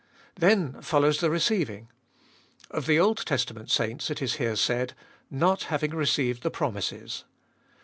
Then 0.33 0.81
follows 0.81 1.19
the 1.19 1.29
receiving. 1.29 1.91
Of 2.71 2.87
the 2.87 2.99
Old 2.99 3.23
Testament 3.23 3.69
saints 3.69 4.09
it 4.09 4.19
is 4.19 4.37
here 4.37 4.55
said, 4.55 4.93
not 5.29 5.65
having 5.65 5.91
received 5.93 6.41
the 6.41 6.49
promises. 6.49 7.23